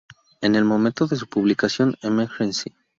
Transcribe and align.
En 0.41 0.55
el 0.55 0.65
momento 0.65 1.05
de 1.05 1.15
su 1.15 1.27
publicación, 1.27 1.95
"Emergency! 2.01 2.75